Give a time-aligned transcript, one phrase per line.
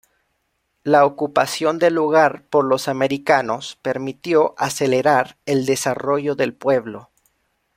[0.81, 7.11] La ocupación del lugar por los americanos permitió acelerar el desarrollo del pueblo.